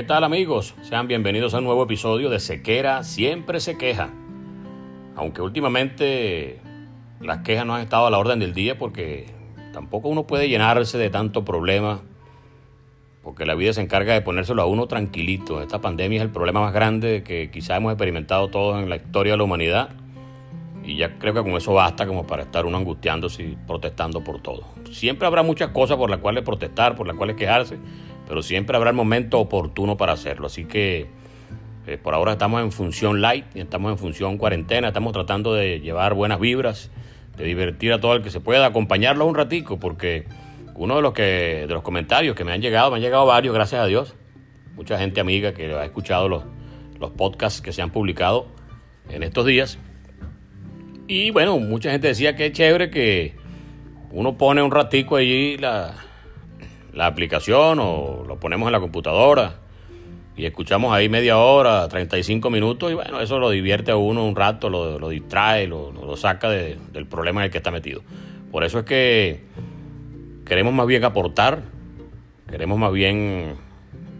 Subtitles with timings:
[0.00, 0.74] ¿Qué tal amigos?
[0.80, 4.08] Sean bienvenidos a un nuevo episodio de Sequera Siempre se queja.
[5.14, 6.58] Aunque últimamente
[7.20, 9.26] las quejas no han estado a la orden del día porque
[9.74, 12.00] tampoco uno puede llenarse de tanto problema
[13.22, 15.60] porque la vida se encarga de ponérselo a uno tranquilito.
[15.60, 19.34] Esta pandemia es el problema más grande que quizá hemos experimentado todos en la historia
[19.34, 19.90] de la humanidad
[20.82, 24.40] y ya creo que con eso basta como para estar uno angustiándose y protestando por
[24.40, 24.64] todo.
[24.90, 27.78] Siempre habrá muchas cosas por las cuales protestar, por las cuales quejarse,
[28.30, 30.46] pero siempre habrá el momento oportuno para hacerlo.
[30.46, 31.08] Así que
[31.88, 36.14] eh, por ahora estamos en función light, estamos en función cuarentena, estamos tratando de llevar
[36.14, 36.92] buenas vibras,
[37.36, 40.26] de divertir a todo el que se pueda, acompañarlos un ratico, porque
[40.76, 43.52] uno de los, que, de los comentarios que me han llegado, me han llegado varios,
[43.52, 44.14] gracias a Dios,
[44.76, 46.44] mucha gente amiga que ha escuchado los,
[47.00, 48.46] los podcasts que se han publicado
[49.08, 49.76] en estos días.
[51.08, 53.34] Y bueno, mucha gente decía que es chévere que
[54.12, 55.96] uno pone un ratico allí la,
[56.92, 59.54] la aplicación o lo ponemos en la computadora
[60.36, 64.34] y escuchamos ahí media hora, 35 minutos y bueno, eso lo divierte a uno un
[64.34, 68.02] rato, lo, distrae, lo, saca del problema en el que está metido.
[68.50, 69.42] Por eso es que
[70.46, 71.62] queremos más bien aportar,
[72.48, 73.56] queremos más bien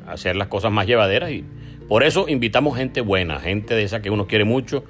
[0.07, 1.45] hacer las cosas más llevaderas y
[1.89, 4.85] por eso invitamos gente buena, gente de esa que uno quiere mucho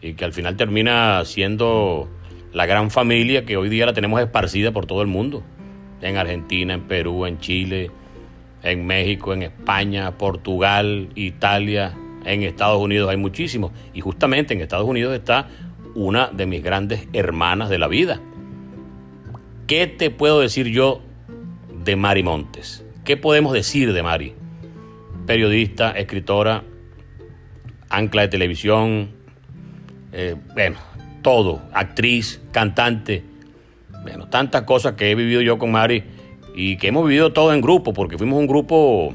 [0.00, 2.08] y que al final termina siendo
[2.52, 5.42] la gran familia que hoy día la tenemos esparcida por todo el mundo
[6.00, 7.90] en Argentina, en Perú, en Chile,
[8.62, 11.94] en México, en España, Portugal, Italia,
[12.24, 13.72] en Estados Unidos hay muchísimos.
[13.92, 15.48] Y justamente en Estados Unidos está
[15.94, 18.20] una de mis grandes hermanas de la vida.
[19.66, 21.00] ¿Qué te puedo decir yo
[21.84, 22.84] de Mari Montes?
[23.04, 24.34] ¿Qué podemos decir de Mari?
[25.26, 26.64] Periodista, escritora,
[27.88, 29.10] ancla de televisión,
[30.12, 30.76] eh, bueno,
[31.22, 33.24] todo, actriz, cantante
[34.04, 36.04] bueno, tantas cosas que he vivido yo con Mari
[36.54, 39.12] y que hemos vivido todo en grupo, porque fuimos un grupo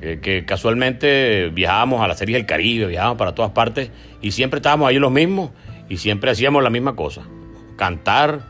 [0.00, 4.88] que casualmente viajábamos a la serie del Caribe, viajábamos para todas partes y siempre estábamos
[4.88, 5.50] ahí los mismos
[5.88, 7.22] y siempre hacíamos la misma cosa,
[7.76, 8.40] cantar,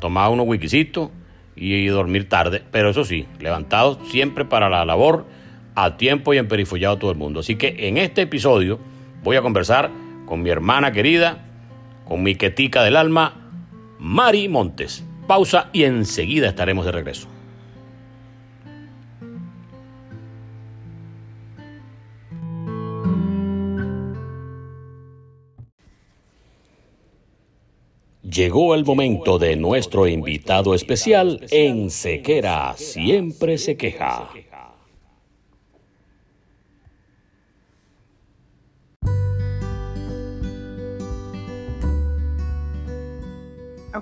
[0.00, 1.10] tomar unos wikisitos
[1.56, 5.26] y dormir tarde, pero eso sí, levantados siempre para la labor,
[5.74, 7.40] a tiempo y emperifollado todo el mundo.
[7.40, 8.78] Así que en este episodio
[9.22, 9.90] voy a conversar
[10.26, 11.38] con mi hermana querida,
[12.06, 13.41] con mi quetica del alma,
[14.02, 15.04] Mari Montes.
[15.28, 17.28] Pausa y enseguida estaremos de regreso.
[28.24, 34.30] Llegó el momento de nuestro invitado especial en Sequera, siempre se queja.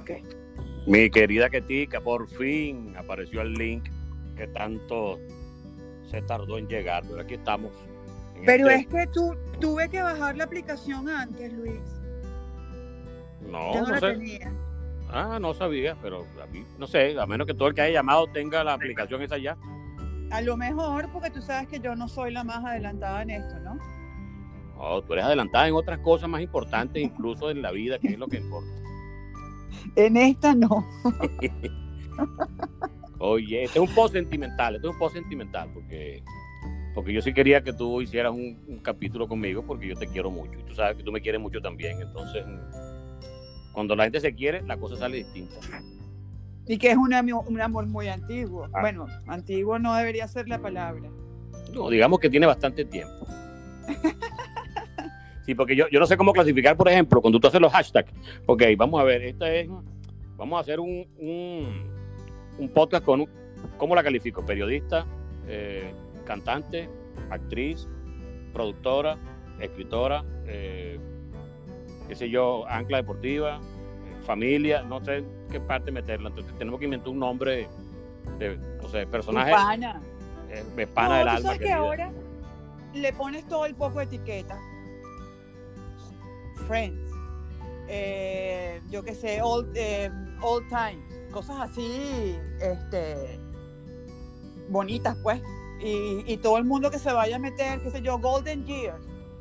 [0.01, 0.11] Ok.
[0.87, 3.89] Mi querida Ketika, por fin apareció el link
[4.37, 5.19] que tanto
[6.11, 7.73] se tardó en llegar, pero aquí estamos.
[8.45, 11.81] Pero este es que tú tuve que bajar la aplicación antes, Luis.
[13.43, 14.53] No, no, no Tenía.
[15.13, 17.95] Ah, no sabía, pero a mí, no sé, a menos que todo el que haya
[17.95, 19.57] llamado tenga la aplicación esa ya.
[20.31, 23.59] A lo mejor, porque tú sabes que yo no soy la más adelantada en esto,
[23.61, 23.77] ¿no?
[24.77, 28.19] No, tú eres adelantada en otras cosas más importantes, incluso en la vida, que es
[28.19, 28.71] lo que importa.
[29.97, 30.87] En esta no.
[33.19, 36.23] Oye, este es un post sentimental, este es un post sentimental, porque,
[36.95, 40.31] porque yo sí quería que tú hicieras un, un capítulo conmigo, porque yo te quiero
[40.31, 42.45] mucho, y tú sabes que tú me quieres mucho también, entonces,
[43.73, 45.57] cuando la gente se quiere, la cosa sale distinta.
[46.67, 48.69] Y que es un, un amor muy antiguo.
[48.73, 48.81] Ah.
[48.81, 51.11] Bueno, antiguo no debería ser la palabra.
[51.75, 53.27] No, digamos que tiene bastante tiempo.
[55.47, 58.13] Sí, porque yo, yo no sé cómo clasificar, por ejemplo, cuando tú haces los hashtags.
[58.47, 59.69] Ok, vamos a ver, esta es.
[60.37, 61.91] Vamos a hacer un, un,
[62.59, 63.23] un podcast con.
[63.23, 63.31] un-
[63.77, 64.45] ¿Cómo la califico?
[64.45, 65.07] Periodista,
[65.47, 65.93] eh,
[66.25, 66.89] cantante,
[67.31, 67.87] actriz,
[68.53, 69.19] productora,
[69.61, 70.99] escritora, eh,
[72.09, 76.29] qué sé yo, ancla deportiva, eh, familia, no sé qué parte meterla.
[76.31, 77.69] Entonces tenemos que inventar un nombre
[78.39, 79.53] de, no sé, personaje
[80.51, 80.65] eh,
[81.13, 81.41] No, del alma.
[81.43, 82.11] sabes que ahora
[82.95, 84.59] le pones todo el poco de etiqueta.
[86.67, 86.99] Friends.
[87.89, 90.11] eh, yo qué sé, old, eh,
[90.43, 91.05] old times.
[91.33, 93.39] Cosas así, este,
[94.69, 95.41] bonitas, pues.
[95.83, 98.99] Y, y todo el mundo que se vaya a meter, qué sé yo, Golden Years.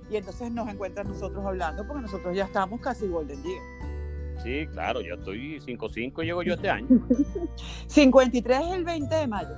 [0.10, 3.64] Y entonces nos encuentran nosotros hablando, porque nosotros ya estamos casi Golden Years.
[4.44, 6.88] Sí, claro, yo estoy 5-5 llego yo este año.
[7.88, 9.50] 53 es el 20 de mayo.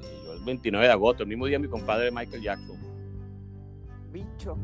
[0.00, 2.76] Y yo el 29 de agosto, el mismo día mi compadre Michael Jackson.
[4.12, 4.58] Bicho.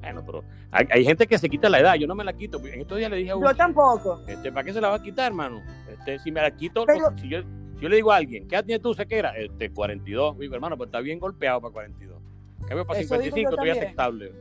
[0.00, 2.58] Bueno, pero hay, hay gente que se quita la edad, yo no me la quito.
[2.66, 4.20] En estos días le dije a uno, Yo tampoco.
[4.26, 5.62] este, ¿para qué se la va a quitar, hermano?
[5.90, 8.54] Este, si me la quito, Pero- si, yo, si yo le digo a alguien, ¿qué
[8.56, 9.36] edad tienes tú, Sequera?
[9.36, 10.38] Este, 42.
[10.38, 12.18] Digo, hermano, pues está bien golpeado para 42.
[12.66, 14.32] Cambio para Eso digo 55, yo estoy aceptable.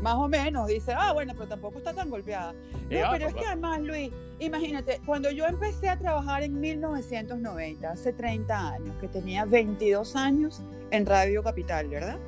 [0.00, 2.52] Más o menos, dice, ah, bueno, pero tampoco está tan golpeada.
[2.52, 7.90] No, ah, pero es que además, Luis, imagínate, cuando yo empecé a trabajar en 1990,
[7.90, 10.62] hace 30 años, que tenía 22 años
[10.92, 12.18] en Radio Capital, ¿verdad?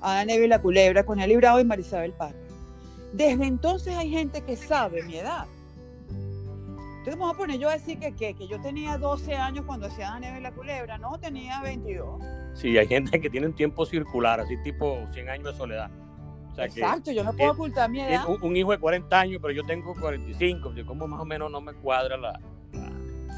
[0.00, 2.36] Ana Neve y la Culebra, con el Bravo y Marisabel Parra.
[3.12, 5.46] Desde entonces hay gente que sabe mi edad.
[6.98, 9.86] Entonces voy a poner yo a decir que, que, que yo tenía 12 años cuando
[9.86, 12.22] hacía Ana Neve y la Culebra, no, tenía 22.
[12.54, 15.90] Sí, hay gente que tiene un tiempo circular, así tipo 100 años de soledad.
[16.52, 18.28] O sea, que Exacto, yo no puedo ocultar mi edad.
[18.28, 20.74] un, un hijo de 40 años, pero yo tengo 45.
[20.74, 22.38] Yo como más o menos no me cuadra la...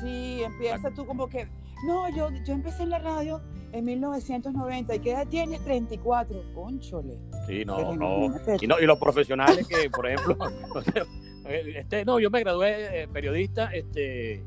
[0.00, 1.46] Sí, empieza tú como que,
[1.86, 3.40] no, yo, yo empecé en la radio
[3.72, 5.60] en 1990 y ¿qué edad tienes?
[5.64, 7.18] 34, conchole.
[7.46, 8.26] Sí, no, no.
[8.60, 10.36] Y, no, y los profesionales que, por ejemplo,
[11.46, 14.44] este, no, yo me gradué eh, periodista, este, eh,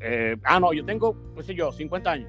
[0.00, 2.28] eh, ah, no, yo tengo, qué sé yo, 50 años.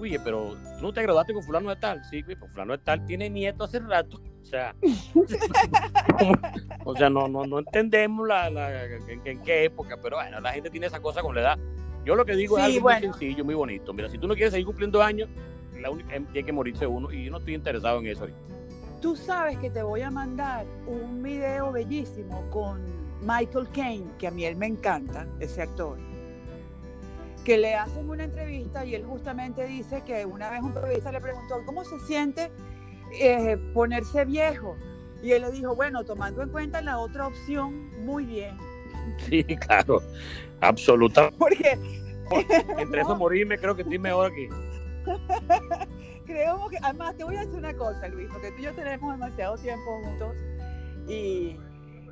[0.00, 3.06] Oye, pero tú no te graduaste con fulano de tal, sí, pues fulano de tal
[3.06, 4.74] tiene nieto hace rato, o sea,
[6.84, 10.52] o sea, no, no, no entendemos la, la- en, en qué época, pero bueno, la
[10.52, 11.58] gente tiene esa cosa con la edad.
[12.04, 13.08] Yo lo que digo es algo bueno.
[13.08, 13.92] muy sencillo, muy bonito.
[13.94, 15.28] Mira, si tú no quieres seguir cumpliendo años,
[15.80, 18.38] la única, tiene que morirse uno y yo no estoy interesado en eso ahorita.
[19.00, 22.80] Tú sabes que te voy a mandar un video bellísimo con
[23.20, 25.98] Michael Caine, que a mí él me encanta, ese actor,
[27.44, 31.20] que le hacen una entrevista y él justamente dice que una vez un periodista le
[31.20, 32.50] preguntó, ¿cómo se siente
[33.20, 34.76] eh, ponerse viejo?
[35.22, 38.56] Y él le dijo, bueno, tomando en cuenta la otra opción, muy bien.
[39.28, 40.02] Sí, claro,
[40.60, 41.36] absolutamente.
[41.38, 41.78] Porque
[42.78, 44.48] Entre eso morirme, creo que estoy mejor aquí.
[46.26, 49.12] Creo que, además, te voy a decir una cosa, Luis, porque tú y yo tenemos
[49.12, 50.34] demasiado tiempo juntos
[51.06, 51.58] y,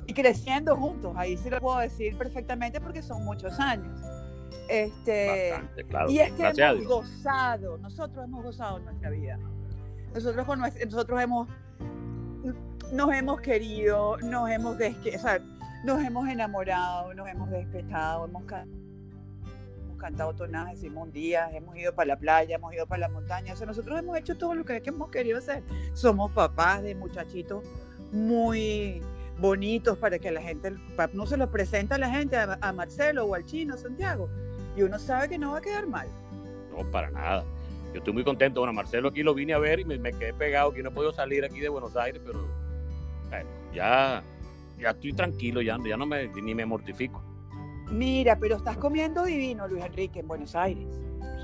[0.05, 1.13] y creciendo juntos.
[1.17, 3.99] Ahí sí lo puedo decir perfectamente porque son muchos años.
[4.69, 6.11] Este, Bastante, claro.
[6.11, 9.39] y es que Gracias hemos gozado, nosotros hemos gozado nuestra vida.
[10.13, 11.49] Nosotros, con nosotros hemos,
[12.93, 15.41] nos hemos querido, nos hemos, o sea,
[15.83, 18.65] nos hemos enamorado, nos hemos despechado, hemos, ca-
[19.83, 23.09] hemos cantado tonadas de Simón Díaz, hemos ido para la playa, hemos ido para la
[23.09, 23.53] montaña.
[23.53, 25.63] O sea, nosotros hemos hecho todo lo que, hemos querido hacer.
[25.93, 27.63] Somos papás de muchachitos
[28.11, 29.01] muy
[29.39, 30.73] bonitos para que la gente,
[31.13, 34.29] no se los presenta a la gente, a, Marcelo o al chino Santiago.
[34.77, 36.07] Y uno sabe que no va a quedar mal.
[36.71, 37.43] No, para nada.
[37.91, 38.61] Yo estoy muy contento.
[38.61, 40.91] Bueno, Marcelo aquí lo vine a ver y me, me quedé pegado, que no he
[40.91, 42.47] podido salir aquí de Buenos Aires, pero
[43.29, 44.23] bueno, ya,
[44.83, 47.23] ya estoy tranquilo, ya, ya no me, ni me mortifico.
[47.91, 50.87] Mira, pero estás comiendo divino, Luis Enrique, en Buenos Aires.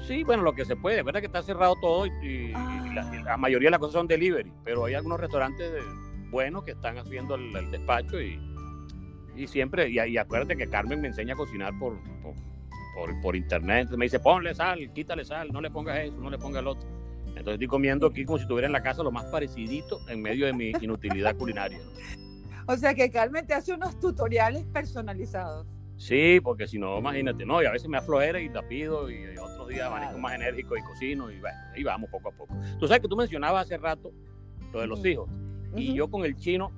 [0.07, 0.99] Sí, bueno, lo que se puede.
[0.99, 3.93] Es verdad que está cerrado todo y, y- y la, la mayoría de las cosas
[3.93, 5.81] son delivery, pero hay algunos restaurantes de-
[6.31, 8.39] buenos que están haciendo el, el despacho y,
[9.35, 12.33] y siempre, y, y acuérdate que Carmen me enseña a cocinar por, por,
[12.95, 13.89] por, por internet.
[13.91, 16.87] Me dice, ponle sal, quítale sal, no le pongas eso, no le pongas el otro.
[17.27, 20.45] Entonces estoy comiendo aquí como si estuviera en la casa lo más parecidito en medio
[20.47, 21.79] de mi inutilidad culinaria.
[22.69, 25.65] O sea que Carmen te hace unos tutoriales personalizados.
[25.97, 29.25] Sí, porque si no, imagínate, no, y a veces me aflojera y la pido, y,
[29.39, 30.21] otros días amanezco Claro.
[30.21, 32.55] más enérgico y cocino, y bueno, ahí vamos poco a poco.
[32.79, 34.11] Tú sabes que tú mencionabas hace rato
[34.71, 35.27] lo de los hijos.
[35.75, 36.71] Y yo con el chino,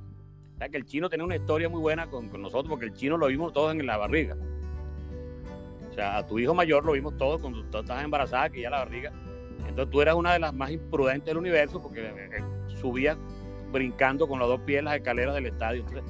[0.59, 3.51] que el chino tenía una historia muy buena con, nosotros, porque el chino lo vimos
[3.51, 4.37] todos en la barriga.
[5.89, 8.69] O sea, a tu hijo mayor lo vimos todos cuando tú estabas embarazada, que ya
[8.69, 9.11] la barriga.
[9.67, 12.43] Entonces tú eras una de las más imprudentes del universo porque eh, eh,
[12.79, 13.17] subías
[13.71, 15.81] brincando con los dos pies las escaleras del estadio.
[15.81, 16.03] Entonces,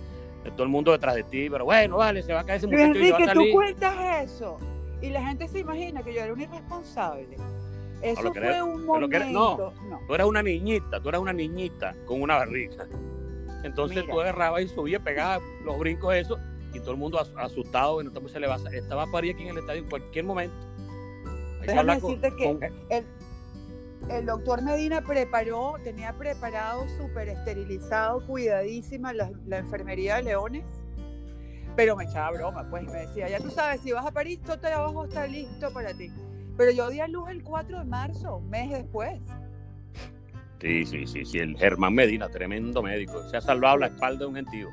[0.53, 2.99] todo el mundo detrás de ti, pero bueno, vale, se va a caer ese muchacho
[2.99, 3.51] y va a salir.
[3.51, 4.57] tú cuentas eso
[5.01, 7.37] y la gente se imagina que yo era un irresponsable.
[8.01, 9.73] Eso fue un momento.
[9.89, 12.87] no, tú eras una niñita, tú eras una niñita con una barriga.
[13.63, 16.39] Entonces tú agarrabas y subías, pegabas los brincos eso
[16.73, 19.83] y todo el mundo asustado, bueno, se le va estaba parir aquí en el estadio
[19.83, 20.55] en cualquier momento.
[21.61, 22.49] Déjame decirte que
[22.89, 23.05] el,
[24.17, 30.65] el, doctor Medina preparó, tenía preparado, súper esterilizado, cuidadísima la, la, enfermería de Leones,
[31.75, 34.59] pero me echaba broma, pues me decía, ya tú sabes, si vas a París, todo
[34.67, 36.11] abajo está listo para ti.
[36.57, 39.19] Pero yo di a luz el 4 de marzo, un mes después.
[40.59, 44.25] Sí, sí, sí, sí, el Germán Medina, tremendo médico, se ha salvado la espalda de
[44.25, 44.69] un gentío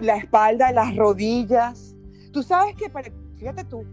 [0.00, 1.94] la espalda, las rodillas.
[2.32, 2.90] Tú sabes que,
[3.36, 3.84] fíjate tú,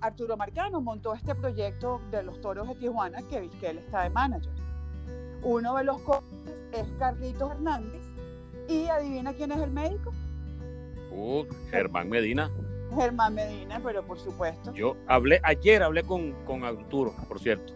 [0.00, 4.10] Arturo Marcano montó este proyecto de los toros de Tijuana, que, que él está de
[4.10, 4.52] manager.
[5.42, 6.28] Uno de los coches
[6.72, 8.02] es Carlitos Hernández.
[8.68, 10.12] ¿Y adivina quién es el médico?
[11.10, 12.50] Uh, Germán Medina.
[12.94, 14.72] Germán Medina, pero por supuesto.
[14.74, 17.74] Yo hablé, ayer hablé con, con Arturo, por cierto,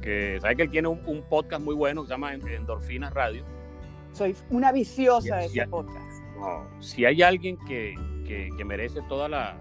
[0.00, 3.44] que sabe que él tiene un, podcast muy bueno que se llama Endorfinas Radio.
[4.12, 6.14] Soy una viciosa de ese podcast
[6.80, 7.94] si hay alguien que,
[8.64, 9.56] merece toda la,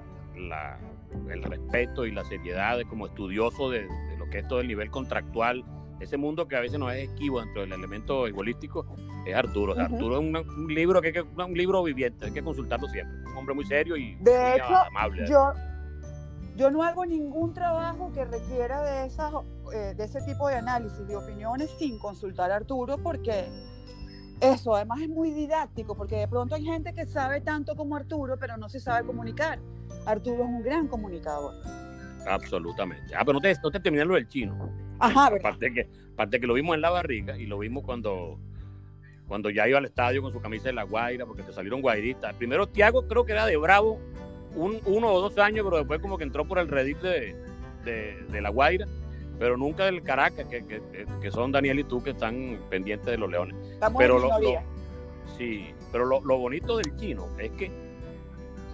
[1.30, 5.64] el respeto y la seriedad como estudioso de, lo que es todo el nivel contractual,
[6.00, 8.86] ese mundo que a veces no es esquivo dentro del elemento egolístico,
[9.26, 9.80] es Arturo.
[9.80, 13.16] Arturo es un, libro que, un libro viviente, hay que consultarlo siempre.
[13.32, 15.26] Un hombre muy serio y de hecho, amable.
[15.28, 15.54] Yo,
[16.56, 19.34] yo no hago ningún trabajo que requiera de, esas,
[19.74, 23.46] eh, de ese tipo de análisis, de opiniones, sin consultar a Arturo, porque
[24.44, 28.38] eso además es muy didáctico porque de pronto hay gente que sabe tanto como Arturo,
[28.38, 29.60] pero no se sabe comunicar.
[30.06, 31.54] Arturo es un gran comunicador.
[32.28, 33.16] Absolutamente.
[33.16, 34.70] Ah, pero no te, no te terminé lo del chino.
[35.00, 38.38] Ajá, aparte que, aparte que lo vimos en la barriga y lo vimos cuando,
[39.28, 42.34] cuando ya iba al estadio con su camisa de la Guaira, porque te salieron guairistas.
[42.36, 44.00] Primero Tiago creo que era de Bravo,
[44.56, 47.36] un, uno o dos años, pero después como que entró por el redil de,
[47.86, 48.88] de, de la Guaira
[49.40, 50.82] pero nunca del Caracas, que, que,
[51.22, 53.56] que, son Daniel y tú que están pendientes de los Leones.
[53.72, 54.30] Estamos pero lo,
[55.38, 57.72] Sí, pero lo, lo, bonito del chino es que,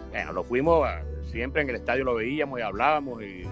[0.10, 0.88] bueno, lo fuimos,
[1.26, 3.44] siempre en el estadio lo veíamos y hablábamos y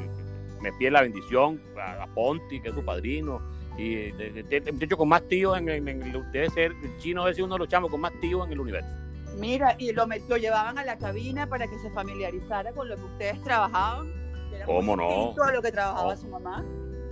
[0.61, 3.41] me pide la bendición a, Ponti, que es su padrino,
[3.77, 5.85] y el muchacho con más tíos en,
[6.31, 8.59] debe ser, el chino debe ser uno de los chamos con más tíos en el
[8.59, 8.89] universo.
[9.37, 13.03] Mira, y lo, lo llevaban a la cabina para que se familiarizara con lo que
[13.03, 14.11] ustedes trabajaban.
[14.65, 15.35] ¿Cómo no?
[15.43, 16.65] A lo que trabajaba su mamá.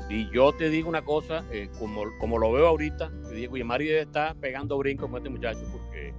[0.10, 3.64] Y yo te digo una cosa, eh, como, como lo veo ahorita, te digo, y
[3.64, 6.14] Mari debe estar pegando brincos con este muchacho, porque,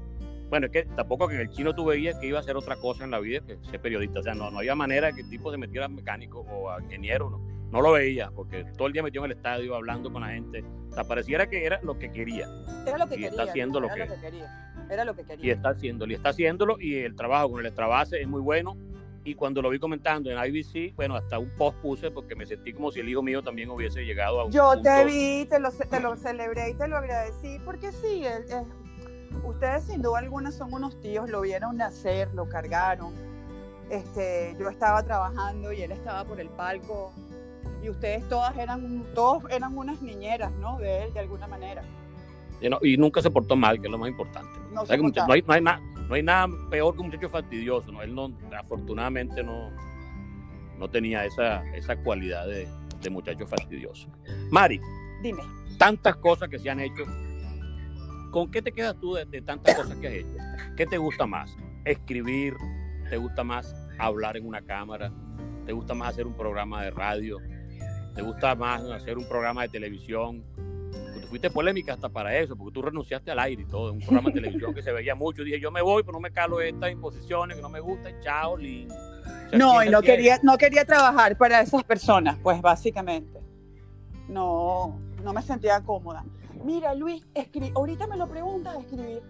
[0.48, 2.76] bueno, es que tampoco que en el chino tú veías que iba a hacer otra
[2.76, 4.20] cosa en la vida que ser periodista.
[4.20, 6.82] O sea, no, no había manera que el tipo se metiera a mecánico o a
[6.82, 7.56] ingeniero, no.
[7.70, 10.64] No lo veía, porque todo el día metió en el estadio hablando con la gente.
[10.90, 12.48] O sea, pareciera que era lo que quería.
[12.86, 13.30] Era lo que y quería.
[13.30, 14.86] Está haciendo lo, que, quería.
[14.88, 15.46] Era lo que quería.
[15.46, 18.76] Y está haciéndolo, y está haciéndolo, y el trabajo con el extrabase es muy bueno
[19.26, 22.72] y cuando lo vi comentando en IBC, bueno, hasta un post puse porque me sentí
[22.72, 25.72] como si el hijo mío también hubiese llegado a un Yo te vi, te lo,
[25.72, 28.22] te lo celebré y te lo agradecí, porque sí,
[29.42, 33.12] ustedes sin duda alguna son unos tíos, lo vieron nacer, lo cargaron.
[33.90, 37.12] Este, yo estaba trabajando y él estaba por el palco
[37.82, 40.78] y ustedes todas eran, todos eran unas niñeras, ¿no?
[40.78, 41.82] De él, de alguna manera.
[42.80, 44.50] Y, nunca se portó mal, que es lo más importante.
[44.72, 48.02] No, no, hay, no hay nada no hay nada peor que un muchacho fastidioso, ¿no?
[48.02, 49.70] Él no, afortunadamente no,
[50.78, 52.68] no tenía esa, esa cualidad de,
[53.00, 54.08] de muchacho fastidioso.
[54.50, 54.80] Mari.
[55.22, 55.42] Dime.
[55.78, 57.04] Tantas cosas que se han hecho.
[58.30, 60.36] ¿Con qué te quedas tú de, tantas cosas que has hecho?
[60.76, 61.56] ¿Qué te gusta más?
[61.84, 62.54] ¿Escribir?
[63.08, 65.12] ¿Te gusta más hablar en una cámara?
[65.64, 67.38] ¿Te gusta más hacer un programa de radio?
[68.14, 70.44] ¿Te gusta más hacer un programa de televisión?
[71.26, 74.34] Fuiste polémica hasta para eso, porque tú renunciaste al aire y todo, un programa de
[74.40, 75.44] televisión que se veía mucho.
[75.44, 78.56] Dije, yo me voy, pero no me calo estas imposiciones que no me gustan, chao,
[78.56, 78.88] Lin.
[79.52, 83.40] no, y no quería, no quería trabajar para esas personas, pues básicamente.
[84.28, 86.24] No, no me sentía cómoda.
[86.64, 89.22] Mira, Luis, escri ahorita me lo preguntas, escribir.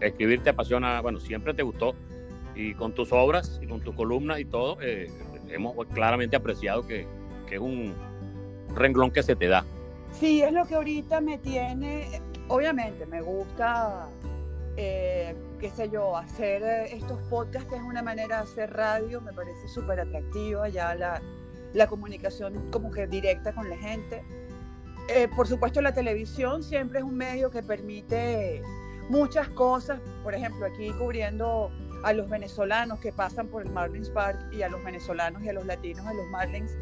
[0.00, 1.94] Escribir te apasiona, bueno, siempre te gustó.
[2.54, 5.10] Y con tus obras y con tus columnas y todo, eh,
[5.48, 7.06] hemos claramente apreciado que,
[7.46, 7.94] que es un,
[8.74, 9.64] renglón que se te da.
[10.12, 14.08] Sí, es lo que ahorita me tiene, obviamente me gusta,
[14.76, 19.20] eh, qué sé yo, hacer eh, estos podcasts, que es una manera de hacer radio,
[19.20, 21.20] me parece súper atractiva, ya la,
[21.74, 24.24] la comunicación como que directa con la gente.
[25.08, 28.62] eh, por supuesto, la televisión siempre es un medio que permite
[29.08, 30.00] muchas cosas.
[30.22, 31.70] Por ejemplo, aquí cubriendo
[32.04, 35.52] a los venezolanos que pasan por el Marlins Park y a los venezolanos y a
[35.52, 36.76] los latinos de los Marlins,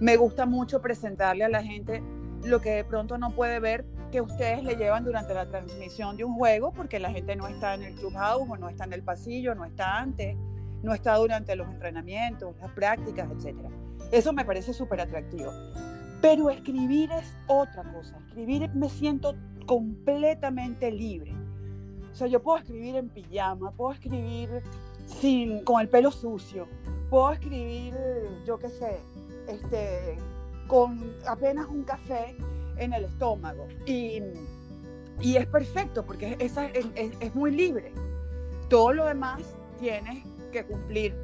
[0.00, 2.02] me gusta mucho presentarle a la gente
[2.44, 6.24] lo que de pronto no puede ver que ustedes le llevan durante la transmisión de
[6.24, 9.02] un juego, porque la gente no está en el clubhouse o no está en el
[9.02, 10.36] pasillo, no está antes,
[10.82, 13.56] no está durante los entrenamientos, las prácticas, etc.
[14.12, 15.50] Eso me parece súper atractivo.
[16.22, 18.16] Pero escribir es otra cosa.
[18.28, 19.34] Escribir me siento
[19.66, 21.34] completamente libre.
[22.12, 24.62] O sea, yo puedo escribir en pijama, puedo escribir
[25.06, 26.66] sin, con el pelo sucio,
[27.10, 27.94] puedo escribir,
[28.46, 29.00] yo qué sé,
[29.48, 30.18] este,
[30.66, 32.36] con apenas un café
[32.76, 33.66] en el estómago.
[33.86, 34.22] Y,
[35.20, 36.86] y es perfecto porque es, es,
[37.20, 37.92] es, muy libre.
[38.68, 39.42] Todo lo demás
[39.78, 41.14] tienes que cumplir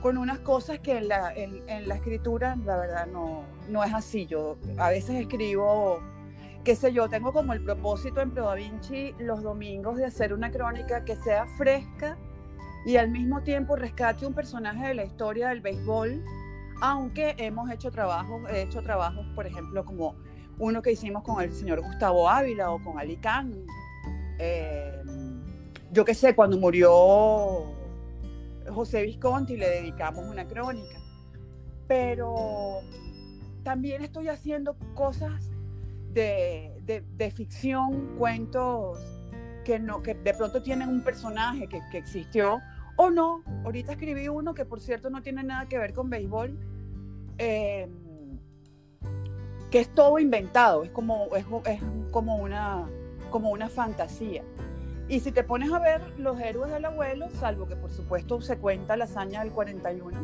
[0.00, 3.92] con unas cosas que en la, en, en la escritura, la verdad, no, no es
[3.92, 4.26] así.
[4.26, 6.00] Yo a veces escribo,
[6.64, 10.32] qué sé yo, tengo como el propósito en Pro Da Vinci los domingos de hacer
[10.32, 12.16] una crónica que sea fresca
[12.84, 16.22] y al mismo tiempo rescate un personaje de la historia del béisbol,
[16.82, 20.16] aunque hemos hecho trabajos, he hecho trabajos, por ejemplo, como
[20.58, 23.54] uno que hicimos con el señor Gustavo Ávila o con Ali Khan.
[24.40, 25.00] Eh,
[25.92, 27.72] yo qué sé, cuando murió
[28.68, 30.98] José Visconti le dedicamos una crónica.
[31.86, 32.80] Pero
[33.62, 35.50] también estoy haciendo cosas
[36.12, 38.98] de, de, ficción, cuentos
[39.64, 42.60] que, no, que de pronto tienen un personaje que, que, existió
[42.96, 43.44] o no.
[43.64, 46.71] Ahorita escribí uno que por cierto no tiene nada que ver con béisbol,
[47.38, 47.88] eh,
[49.70, 52.88] que es todo inventado, es como, es, es como, una,
[53.30, 54.42] como una fantasía.
[55.08, 58.58] Y si te pones a ver los héroes del abuelo, salvo que por supuesto se
[58.58, 60.18] cuenta la hazaña del 41,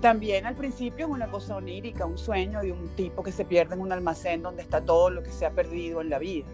[0.00, 3.74] también al principio es una cosa onírica, un sueño de un tipo que se pierde
[3.74, 6.46] en un almacén donde está todo lo que se ha perdido en la vida.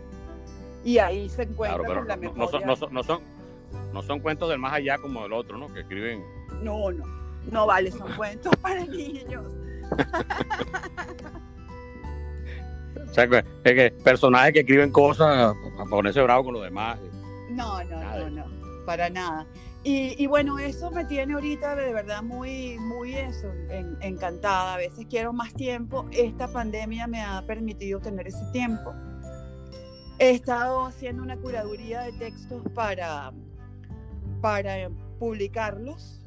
[0.84, 2.42] Y ahí se encuentra con la memoria.
[2.42, 3.22] No, son, no, son,
[3.92, 5.72] no, son, cuentos del más allá como el otro, ¿no?
[5.72, 6.24] Que escriben.
[6.62, 7.04] No, no,
[7.50, 9.44] no vale, son cuentos para niños.
[13.08, 13.30] O sea, es
[13.62, 16.98] que personajes que escriben cosas para ponerse bravo con los demás.
[17.50, 18.44] No, no, no, no,
[18.86, 19.46] para nada.
[19.84, 23.48] Y, bueno, eso me tiene ahorita de verdad muy, muy eso,
[24.00, 24.74] encantada.
[24.74, 26.06] A veces quiero más tiempo.
[26.12, 28.94] Esta pandemia me ha permitido tener ese tiempo.
[30.20, 33.32] He estado haciendo una curaduría de textos para,
[34.40, 36.21] para publicarlos.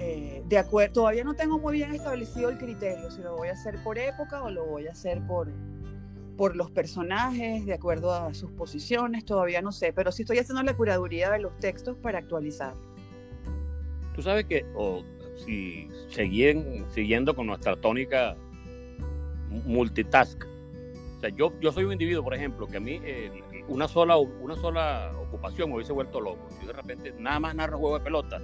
[0.00, 3.52] Eh, de acuerdo, todavía no tengo muy bien establecido el criterio, si lo voy a
[3.52, 5.48] hacer por época o lo voy a hacer por,
[6.36, 10.62] por los personajes, de acuerdo a sus posiciones, todavía no sé, pero sí estoy haciendo
[10.62, 12.74] la curaduría de los textos para actualizar.
[14.14, 15.02] Tú sabes que, o
[15.44, 18.36] si siguen, siguiendo con nuestra tónica
[19.50, 23.00] multitask, o sea, yo, yo soy un individuo, por ejemplo, que a mí
[23.66, 26.48] una, sola, una sola ocupación me hubiese vuelto loco.
[26.60, 28.40] Si de repente nada más narro juego de pelota,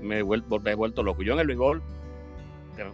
[0.00, 1.22] me he vuelto, me he vuelto loco.
[1.22, 1.82] Yo en el béisbol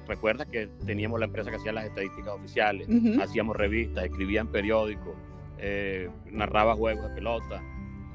[0.07, 2.89] recuerdas que teníamos la empresa que hacía las estadísticas oficiales,
[3.21, 5.15] hacíamos revistas, escribían periódicos,
[5.59, 7.63] eh, narraba juegos de pelota,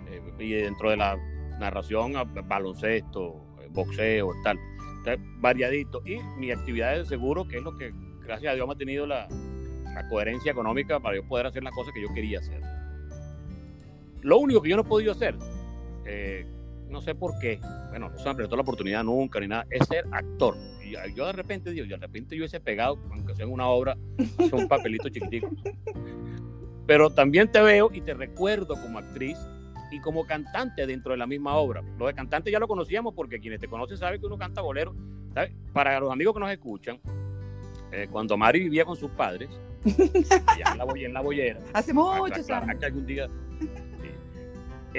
[0.09, 1.17] eh, y dentro de la
[1.59, 2.13] narración,
[2.47, 4.59] baloncesto, eh, boxeo, tal.
[5.39, 6.01] variadito.
[6.05, 9.05] Y mi actividad de seguro, que es lo que, gracias a Dios, me ha tenido
[9.07, 9.27] la,
[9.93, 12.61] la coherencia económica para yo poder hacer las cosas que yo quería hacer.
[14.21, 15.35] Lo único que yo no he podido hacer,
[16.89, 19.87] no sé por qué, bueno, no se me presentó la oportunidad nunca ni nada, es
[19.87, 20.55] ser actor
[21.15, 23.97] yo de repente digo, yo de repente yo hubiese pegado, aunque sea en una obra,
[24.37, 25.49] hace un papelito chiquitico.
[26.85, 29.37] Pero también te veo y te recuerdo como actriz
[29.91, 31.83] y como cantante dentro de la misma obra.
[31.97, 34.95] Lo de cantante ya lo conocíamos porque quienes te conocen saben que uno canta bolero.
[35.73, 36.99] Para los amigos que nos escuchan,
[37.91, 39.49] eh, cuando Mari vivía con sus padres,
[40.47, 42.83] allá en la, en la bollera, hace muchos años.
[42.83, 43.27] algún día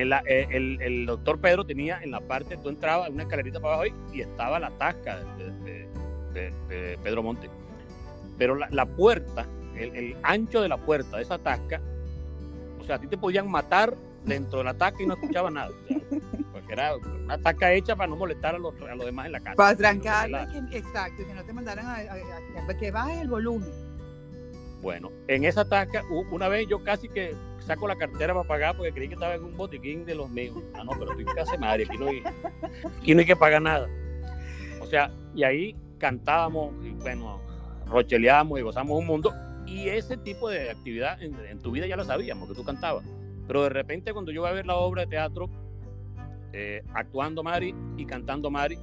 [0.03, 3.75] eh, el, el, doctor Pedro tenía en la parte, tú entrabas en una escalerita para
[3.75, 5.19] abajo y, estaba la tasca
[5.65, 7.51] de, Pedro Monte.
[8.37, 11.81] Pero la, puerta, el, ancho de la puerta de esa tasca,
[12.81, 15.71] o sea, a ti te podían matar dentro de la tasca y no escuchaba nada.
[16.53, 19.41] porque era una tasca hecha para no molestar a los, a los demás en la
[19.41, 19.57] casa.
[19.57, 23.88] Para trancarla, exacto, que no te mandaran a, a, que bajes el volumen.
[24.81, 28.93] Bueno, en esa tasca, una vez yo casi que saco la cartera para pagar porque
[28.93, 30.57] creí que estaba en un botiquín de los míos.
[30.75, 32.23] Ah, no, pero estoy en casa madre, aquí no, hay,
[32.99, 33.89] aquí no hay que pagar nada.
[34.81, 37.41] O sea, y ahí cantábamos, y bueno,
[37.87, 39.35] rocheleábamos y gozamos un mundo.
[39.67, 43.05] Y ese tipo de actividad en, tu vida ya lo sabíamos, que tú cantabas.
[43.47, 45.51] Pero de repente cuando yo voy a ver la obra de teatro,
[46.53, 48.79] eh, actuando Mari y cantando Mari,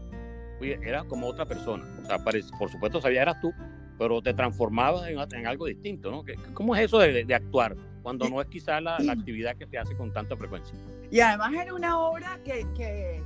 [0.61, 1.85] era como otra persona.
[2.03, 3.51] O sea, por supuesto sabía eras tú,
[3.97, 6.23] pero te transformabas en, algo distinto, ¿no?
[6.53, 10.11] ¿Cómo es eso de, actuar cuando no es quizá la, actividad que se hace con
[10.11, 10.75] tanta frecuencia?
[11.11, 12.65] Y además era una obra que,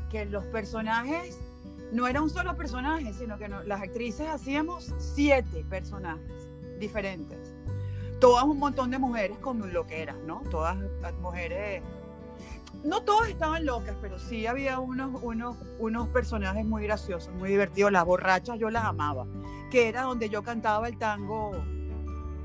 [0.10, 1.40] que, los personajes
[1.92, 7.56] no era un solo personaje, sino que las actrices hacíamos siete personajes diferentes.
[8.20, 10.44] Todas un montón de mujeres como lo que eran, ¿no?
[10.52, 10.78] Todas
[11.22, 11.82] mujeres
[12.84, 17.92] no todas estaban locas, pero sí había unos, unos, unos personajes muy graciosos, muy divertidos.
[17.92, 19.26] Las borrachas yo las amaba,
[19.70, 21.52] que era donde yo cantaba el tango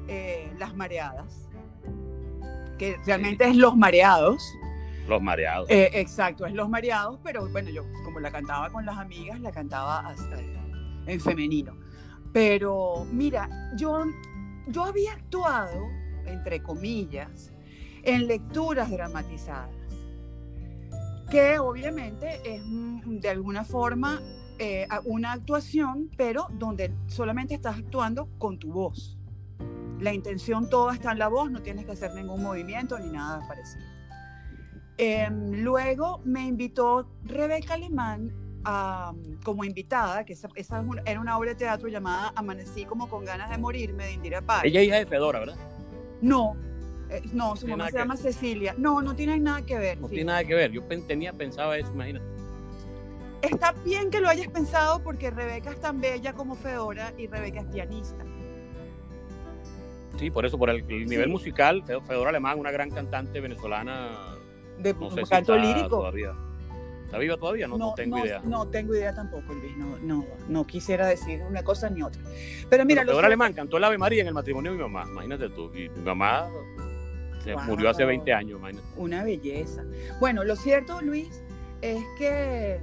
[0.09, 1.49] eh, Las Mareadas,
[2.79, 4.43] que realmente es Los Mareados.
[5.09, 5.71] Los Mareados.
[5.71, 9.53] Eh, exacto, es Los Mareados, pero bueno, yo como la cantaba con las amigas, la
[9.53, 10.39] cantaba hasta
[11.07, 11.77] en femenino.
[12.33, 14.05] Pero mira, yo,
[14.67, 15.87] yo había actuado,
[16.27, 17.53] entre comillas,
[18.03, 19.84] en lecturas dramatizadas
[21.35, 24.23] que obviamente es mm, de alguna forma
[24.61, 29.19] eh, una actuación, pero donde solamente estás actuando con tu voz.
[29.99, 33.41] La intención toda está en la voz, no tienes que hacer ningún movimiento ni nada
[33.49, 33.85] parecido.
[34.97, 38.33] Em, luego me invitó Rebeca Alemán
[39.45, 43.59] como invitada, que esa, era una obra de teatro llamada Amanecí como con ganas de
[43.59, 44.63] morirme de Indira Paz.
[44.65, 45.57] Ella es hija de Fedora, ¿verdad?
[46.23, 46.57] No,
[47.11, 48.75] eh, no, su mamá se llama Cecilia.
[48.79, 50.01] No, no tiene nada que ver.
[50.01, 50.73] No tiene nada que ver.
[50.73, 52.25] Yo tenía pensaba eso, imagínate.
[53.43, 57.61] Está bien que lo hayas pensado porque Rebeca es tan bella como Fedora y Rebeca
[57.61, 58.25] es pianista.
[60.19, 64.37] Sí, por eso, por el, nivel musical, Fedora Alemán, una gran cantante venezolana.
[64.79, 64.95] De
[65.29, 66.11] canto lírico.
[67.05, 67.69] ¿Está viva todavía?
[67.69, 68.41] No, no, tengo idea.
[68.45, 69.77] No tengo idea tampoco, Luis.
[69.77, 72.21] No, no, no quisiera decir una cosa ni otra.
[72.69, 73.05] Pero mira.
[73.05, 75.05] Fedora Alemán cantó el Ave María en el matrimonio de mi mamá.
[75.09, 75.71] Imagínate tú.
[75.75, 76.49] Y mi mamá
[77.67, 78.61] murió hace 20 años,
[78.97, 79.85] Una belleza.
[80.21, 81.43] Bueno, lo cierto, Luis,
[81.83, 82.81] es que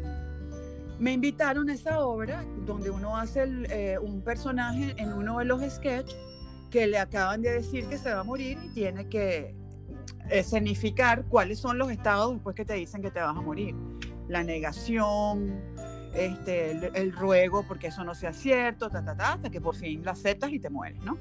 [1.00, 5.62] me invitaron a esa obra donde uno hace eh, un personaje en uno de los
[5.64, 6.16] sketches
[6.70, 9.56] que le acaban de decir que se va a morir y tiene que
[10.30, 13.76] escenificar cuáles son los estados después que te dicen que te vas a morir.
[14.28, 15.60] La negación,
[16.14, 19.76] este, el, el ruego porque eso no sea cierto, ta, ta, ta, hasta que por
[19.76, 21.18] fin lo aceptas y te mueres, ¿no?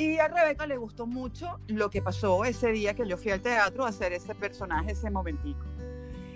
[0.00, 3.42] Y a Rebeca le gustó mucho lo que pasó ese día que yo fui al
[3.42, 5.60] teatro a hacer ese personaje, ese momentico.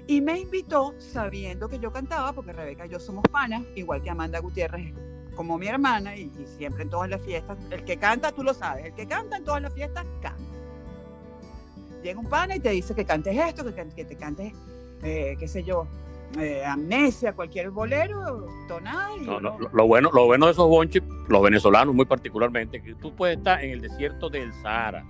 [0.06, 4.10] Y me invitó sabiendo que yo cantaba, porque Rebeca y yo somos panas, igual que
[4.10, 4.92] Amanda Gutiérrez
[5.34, 8.84] como mi hermana, y, siempre en todas las fiestas, el que canta, tú lo sabes,
[8.84, 10.44] el que canta en todas las fiestas, canta.
[12.02, 14.52] Llega un pana y te dice que cantes esto, que, que te cantes,
[15.02, 15.88] eh, qué sé yo,
[16.38, 19.16] eh, amnesia, cualquier bolero, tonada.
[19.16, 23.62] lo, bueno, lo bueno de esos bonches, los venezolanos muy particularmente, que tú puedes estar
[23.62, 25.04] en el desierto del Sahara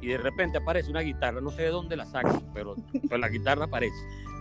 [0.00, 2.76] y de repente aparece una guitarra, no sé de dónde la sacan, pero
[3.08, 3.96] pues la guitarra aparece.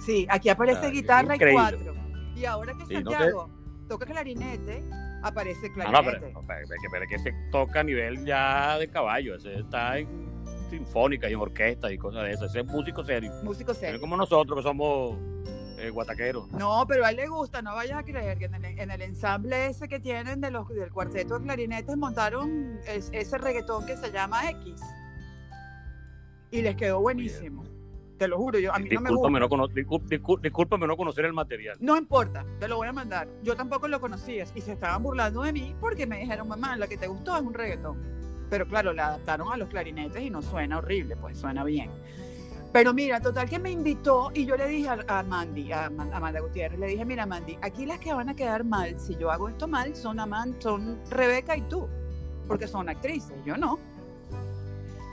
[0.05, 1.95] Sí, aquí aparece guitarra y cuatro.
[2.35, 3.49] Y ahora que Santiago
[3.87, 4.83] toca clarinete,
[5.23, 6.31] aparece clarinete.
[6.31, 10.27] No, pero, pero, que se toca a nivel ya de caballo, ese está en
[10.69, 13.31] sinfónica y en orquesta y cosas de eso, ese es músico serio.
[13.43, 13.99] Músico serio.
[13.99, 15.17] como nosotros que somos
[15.77, 16.47] eh, guataquero.
[16.51, 19.87] No, pero a él le gusta, no vayas a creer que en el, ensamble ese
[19.87, 24.81] que tienen de los, del cuarteto de clarinetes montaron ese reggaetón que se llama X.
[26.49, 27.63] Y les quedó buenísimo.
[28.17, 29.29] Te lo juro, yo, a mí no me gusta.
[29.29, 29.67] No
[30.41, 31.77] discúlpame no conocer el material.
[31.79, 33.27] No importa, te lo voy a mandar.
[33.43, 36.87] Yo tampoco lo conocía y se estaban burlando de mí porque me dijeron, mamá, la
[36.87, 38.01] que te gustó es un reggaetón.
[38.49, 41.91] Pero claro, la adaptaron a los clarinetes y no suena horrible, pues suena bien.
[42.77, 46.79] Pero mira, total que me invitó y yo le dije a, Mandy, a, Amanda Gutiérrez,
[46.79, 49.67] le dije, mira Mandy, aquí las que van a quedar mal, si yo hago esto
[49.67, 51.87] mal, son, Amanda, son Rebeca y tú,
[52.47, 53.79] porque son actrices, yo no.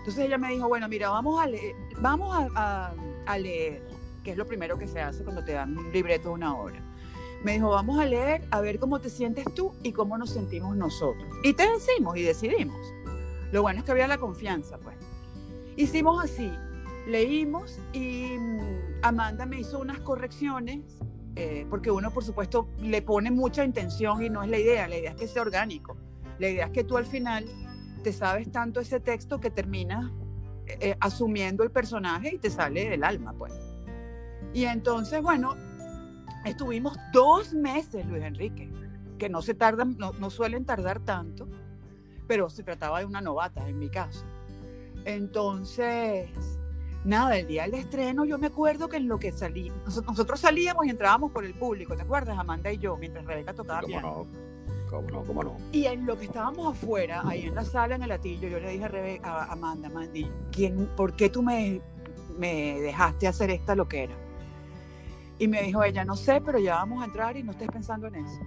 [0.00, 2.92] Entonces ella me dijo, bueno, mira, vamos a leer, vamos a,
[3.24, 3.80] a leer,
[4.22, 6.82] que es lo primero que se hace cuando te dan un libreto de una obra.
[7.44, 10.76] Me dijo, vamos a leer, a ver cómo te sientes tú y cómo nos sentimos
[10.76, 11.26] nosotros.
[11.42, 12.76] Y te decimos y decidimos.
[13.52, 14.98] Lo bueno es que había la confianza, pues.
[15.76, 16.52] Hicimos así,
[17.06, 20.98] leímos y mm, Amanda me hizo unas correcciones,
[21.36, 24.96] eh, porque uno por supuesto le pone mucha intención y no es la idea, la
[24.96, 25.96] idea es que sea orgánico,
[26.38, 27.46] la idea es que tú al final
[28.02, 30.10] te sabes tanto ese texto que terminas
[30.66, 33.52] eh, eh, asumiendo el personaje y te sale del alma, pues.
[34.52, 35.56] Y entonces, bueno,
[36.44, 38.70] estuvimos dos meses, Luis Enrique,
[39.18, 41.48] que no se tardan, no, no suelen tardar tanto,
[42.26, 44.24] pero se trataba de una novata en mi caso.
[45.04, 46.30] Entonces,
[47.04, 50.86] nada, el día del estreno yo me acuerdo que en lo que salí, nosotros salíamos
[50.86, 52.38] y entrábamos por el público, ¿te acuerdas?
[52.38, 54.26] Amanda y yo, mientras Rebeca tocaba ¿Cómo No?
[54.90, 55.24] ¿Cómo no?
[55.24, 55.56] ¿Cómo no?
[55.72, 58.70] Y en lo que estábamos afuera, ahí en la sala, en el latillo, yo le
[58.70, 59.90] dije a, Rebeca, a Amanda,
[60.52, 61.80] ¿quién, ¿por qué tú me,
[62.38, 64.14] me dejaste hacer esta loquera?
[65.38, 68.06] Y me dijo ella, no sé, pero ya vamos a entrar y no estés pensando
[68.06, 68.40] en eso.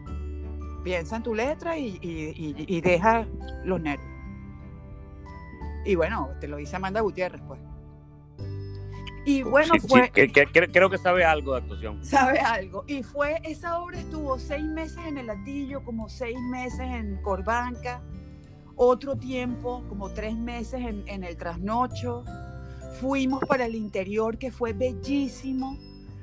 [0.84, 3.28] piensa en tu letra y, y deja
[3.66, 4.18] los nervios.
[5.86, 7.60] Y bueno, te lo dice Amanda Gutiérrez, pues.
[9.28, 10.10] Y bueno, fue.
[10.10, 12.02] creo que sabe algo de actuación.
[12.02, 12.86] Sabe algo.
[12.88, 18.02] Y fue, esa obra estuvo seis meses en el latillo, como seis meses en Corbanca,
[18.78, 22.24] otro tiempo, como tres meses en, el trasnocho.
[23.02, 25.78] Fuimos para el interior, que fue bellísimo.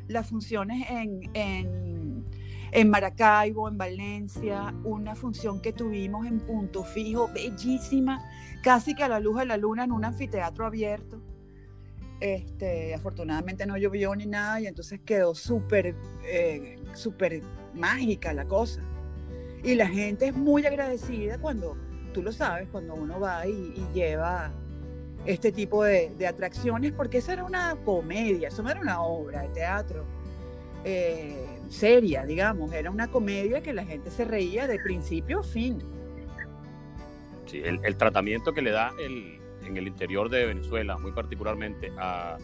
[0.09, 2.25] Las funciones en, en,
[2.73, 8.25] en Maracaibo, en Valencia, una función que tuvimos en Punto Fijo, bellísima,
[8.63, 11.21] casi que a la luz de la luna en un anfiteatro abierto
[12.25, 17.43] este, afortunadamente no llovió ni nada y entonces quedó súper, eh, súper
[17.75, 18.81] mágica la cosa.
[19.63, 21.77] Y la gente es muy agradecida cuando,
[22.15, 24.51] tú lo sabes, cuando uno va y, lleva
[25.27, 29.49] este tipo de, atracciones, porque esa era una comedia, eso no era una obra de
[29.49, 30.07] teatro
[30.83, 35.79] eh, seria, digamos, era una comedia que la gente se reía de principio a fin.
[37.47, 42.37] Sí, el tratamiento que le da el, en el interior de Venezuela, muy particularmente, a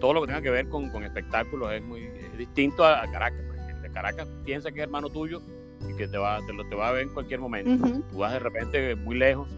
[0.00, 3.40] todo lo que tenga que ver con, con espectáculos es muy distinto a, Caracas.
[3.68, 5.42] El de Caracas piensa que es hermano tuyo
[5.88, 7.86] y que te va, te lo te va a ver en cualquier momento.
[8.10, 9.48] Tú vas de repente muy lejos.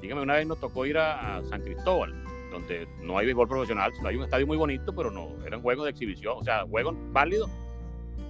[0.00, 2.12] Dígame, una vez nos tocó ir a, San Cristóbal,
[2.50, 5.90] donde no hay béisbol profesional, hay un estadio muy bonito, pero no, eran juegos de
[5.90, 7.50] exhibición, o sea, juegos válidos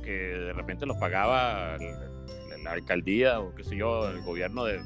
[0.02, 1.76] que de repente los pagaba
[2.62, 4.80] la alcaldía o qué sé yo, el gobierno de,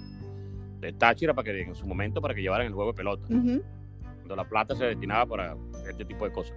[0.80, 3.26] de Táchira para que en su momento para que llevaran el juego de pelota.
[3.26, 5.56] Cuando la plata se destinaba para
[5.88, 6.54] este tipo de cosas.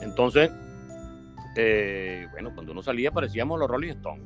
[0.00, 0.50] Entonces,
[1.56, 4.24] eh, bueno, cuando uno salía parecíamos los Rolling Stones.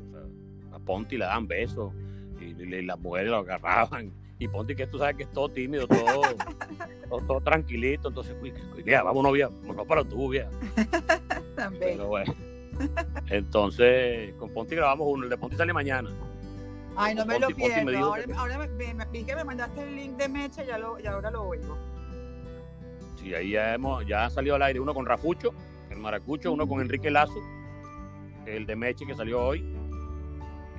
[0.73, 1.93] a Ponti le daban besos
[2.41, 4.13] y, las mujeres lo agarraban.
[4.39, 6.23] Y Ponti, que tú sabes que es todo tímido, todo,
[7.27, 8.09] todo, tranquilito.
[8.09, 10.51] Entonces, vamos vámonos, vieja, vámonos para tu vieja.
[11.57, 11.93] También.
[11.97, 12.35] Pero bueno.
[13.29, 16.11] Entonces, con Ponti grabamos uno, el de Ponti sale mañana.
[16.97, 18.15] Ay, no me lo pierdo.
[18.37, 20.71] ahora, me, vi que me mandaste el link de Mecha y
[21.07, 21.79] ahora lo oigo.
[23.17, 25.53] Sí, ahí ya, hemos, ya ha salido al aire uno con Rafucho,
[25.91, 27.41] el Maracucho, uno con Enrique Lazo,
[28.47, 29.77] el de Meche que salió hoy.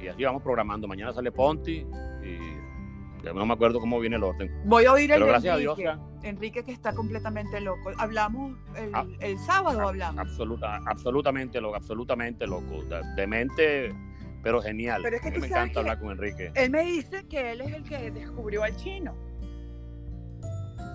[0.02, 0.88] Y así vamos programando.
[0.88, 1.86] Mañana sale Ponti
[2.24, 4.52] y ya no me acuerdo cómo viene el orden.
[4.66, 5.92] Voy a oír el de Enrique.
[6.24, 7.92] Enrique que está completamente loco.
[7.98, 10.20] Hablamos el, ah, el sábado, hablamos.
[10.20, 12.84] Absoluta, absolutamente loco, absolutamente loco.
[13.16, 13.94] Demente
[14.42, 15.02] pero genial.
[15.04, 16.52] Pero es que me encanta hablar con Enrique.
[16.56, 19.16] Él me dice que él es el que descubrió al chino.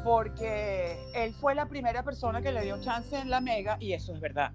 [0.05, 4.15] Porque él fue la primera persona que le dio chance en la Mega, y eso
[4.15, 4.53] es verdad.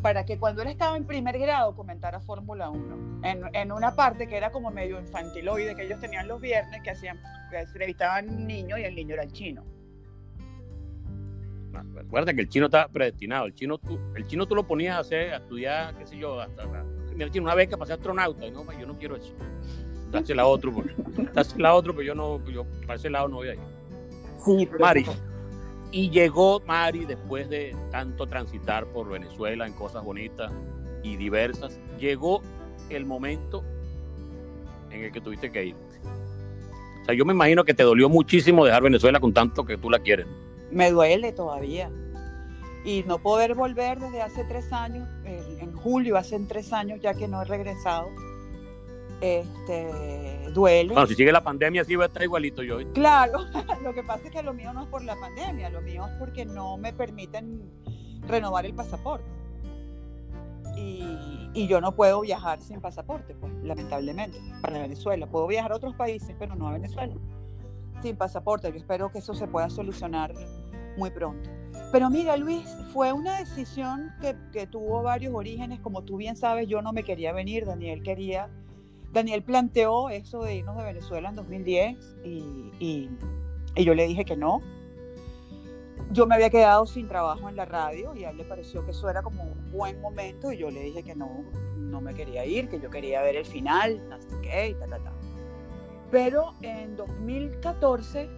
[0.00, 3.22] Para que cuando él estaba en primer grado comentara Fórmula 1.
[3.24, 6.90] En, en, una parte que era como medio infantiloide, que ellos tenían los viernes, que
[6.90, 9.64] hacían, que entrevistaban un niño y el niño era el chino.
[11.94, 13.46] Recuerda que el chino está predestinado.
[13.46, 16.40] El chino, tú, el chino tú lo ponías a hacer, a estudiar, qué sé yo,
[16.40, 16.64] hasta
[17.16, 18.46] tiene una beca para ser astronauta.
[18.46, 19.32] Y no, yo no quiero eso.
[20.10, 20.72] Dásela a otro,
[21.32, 23.60] dásela a otro, pero yo no, yo para ese lado no voy a ir.
[24.44, 25.04] Sí, Mari.
[25.90, 30.52] Y llegó Mari después de tanto transitar por Venezuela en cosas bonitas
[31.02, 31.80] y diversas.
[31.98, 32.42] Llegó
[32.90, 33.64] el momento
[34.90, 35.76] en el que tuviste que ir.
[37.02, 39.90] O sea, yo me imagino que te dolió muchísimo dejar Venezuela con tanto que tú
[39.90, 40.26] la quieres.
[40.70, 41.90] Me duele todavía
[42.84, 47.26] y no poder volver desde hace tres años, en julio hace tres años ya que
[47.26, 48.10] no he regresado,
[49.20, 50.92] este, duele.
[50.92, 52.76] Bueno, si sigue la pandemia sí va a estar igualito yo.
[52.92, 53.40] Claro,
[53.82, 56.12] lo que pasa es que lo mío no es por la pandemia, lo mío es
[56.18, 57.62] porque no me permiten
[58.26, 59.26] renovar el pasaporte.
[60.76, 65.26] Y, y yo no puedo viajar sin pasaporte, pues, lamentablemente, para Venezuela.
[65.26, 67.14] Puedo viajar a otros países, pero no a Venezuela.
[68.02, 68.70] Sin pasaporte.
[68.70, 70.34] Yo espero que eso se pueda solucionar
[70.96, 71.48] muy pronto.
[71.92, 74.12] Pero mira, Luis, fue una decisión
[74.52, 75.80] que, tuvo varios orígenes.
[75.80, 78.48] Como tú bien sabes, yo no me quería venir, Daniel quería.
[79.12, 83.10] Daniel planteó eso de irnos de Venezuela en 2010 y,
[83.76, 84.60] yo le dije que no.
[86.10, 88.90] Yo me había quedado sin trabajo en la radio y a él le pareció que
[88.92, 91.44] eso era como un buen momento y yo le dije que no,
[91.76, 95.12] no me quería ir, que yo quería ver el final, sé qué, ta, ta, ta.
[96.10, 98.28] Pero en 2014,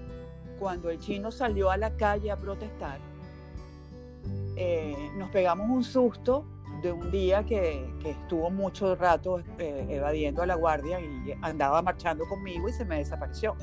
[0.58, 2.98] cuando el chino salió a la calle a protestar,
[4.56, 6.46] eh, nos pegamos un susto
[6.82, 12.24] de un día que, estuvo mucho rato eh, evadiendo a la guardia y andaba marchando
[12.28, 13.56] conmigo y se me desapareció.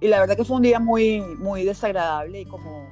[0.00, 2.88] Y la verdad que fue un día muy, muy desagradable y como,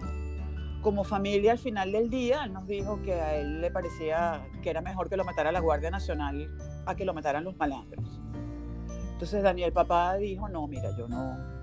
[0.83, 4.71] como familia al final del día él nos dijo que a él le parecía que
[4.71, 6.51] era mejor que lo matara la Guardia Nacional
[6.85, 8.21] a que lo mataran los malandros.
[9.13, 11.56] Entonces Daniel papá dijo, no, mira, yo no,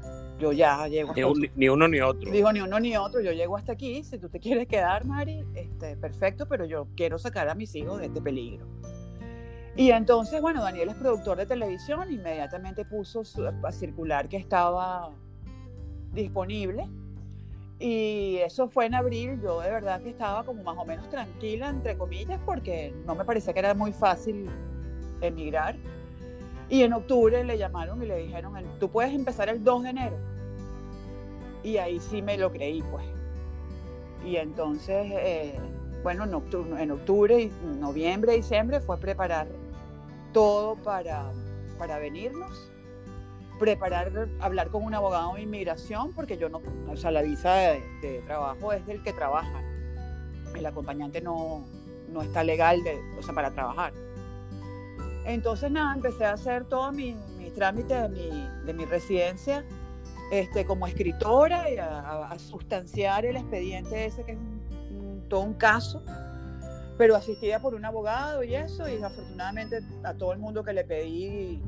[0.43, 1.13] yo ya llego
[1.55, 2.29] ni, uno ni otro.
[2.29, 5.45] Dijo, ni uno ni otro, yo llego hasta aquí, si tú te quieres quedar, Mari,
[5.55, 8.67] este, perfecto, pero yo quiero sacar a mis hijos de este peligro.
[9.75, 13.23] Y entonces, bueno, Daniel es productor de televisión, inmediatamente puso
[13.63, 15.11] a circular que estaba
[16.11, 16.87] disponible.
[17.79, 21.69] Y eso fue en abril, yo de verdad que estaba como más o menos tranquila,
[21.69, 24.47] entre comillas, porque no me parecía que era muy fácil
[25.21, 25.75] emigrar.
[26.69, 30.32] Y en octubre le llamaron y le dijeron, tú puedes empezar el 2 de enero.
[31.63, 33.05] Y ahí sí me lo creí, pues.
[34.25, 35.59] Y entonces, eh,
[36.01, 39.47] bueno, en octubre, en octubre, noviembre, diciembre fue preparar
[40.33, 41.31] todo para,
[41.77, 42.69] para venirnos,
[43.59, 47.53] preparar, hablar con un abogado de inmigración, porque yo no, o sea, la visa
[48.01, 49.61] de, trabajo es del que trabaja.
[50.55, 51.65] El acompañante no,
[52.09, 53.93] no está legal de, o sea, para trabajar.
[55.25, 59.63] Entonces, nada, empecé a hacer todo mi, mi trámite de mi, de mi residencia
[60.33, 64.37] este, como escritora y a, sustanciar el expediente ese que es
[65.29, 66.01] todo un caso
[66.97, 70.83] pero asistida por un abogado y eso, y afortunadamente a todo el mundo que le
[70.83, 71.61] pedí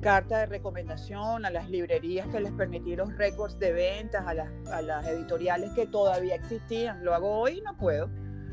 [0.00, 4.48] carta de recomendación, a las librerías que les permití los récords de ventas, a las,
[4.68, 7.04] a las editoriales que todavía existían.
[7.04, 8.08] Lo hago hoy y no puedo,